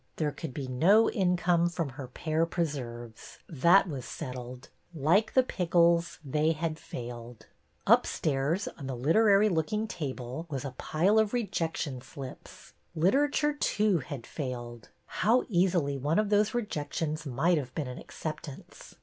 There 0.15 0.31
could 0.31 0.51
be 0.51 0.67
no 0.67 1.11
income 1.11 1.69
from 1.69 1.89
her 1.89 2.07
pear 2.07 2.47
preserves. 2.47 3.37
That 3.47 3.87
was 3.87 4.03
set 4.03 4.33
tled! 4.33 4.69
Like 4.95 5.35
the 5.35 5.43
pickles, 5.43 6.17
they 6.25 6.53
had 6.53 6.79
failed. 6.79 7.45
Upstairs, 7.85 8.67
on 8.79 8.87
the 8.87 8.95
literary 8.95 9.47
looking" 9.47 9.85
table, 9.87 10.47
was 10.49 10.65
a 10.65 10.71
pile 10.79 11.19
of 11.19 11.33
rejection 11.33 12.01
slips. 12.01 12.73
Literature, 12.95 13.53
too, 13.53 13.99
had 13.99 14.25
failed! 14.25 14.89
How 15.05 15.43
easily 15.49 15.99
one 15.99 16.17
of 16.17 16.29
those 16.29 16.55
rejections 16.55 17.27
might 17.27 17.59
have 17.59 17.75
been 17.75 17.87
an 17.87 17.99
acceptance! 17.99 18.95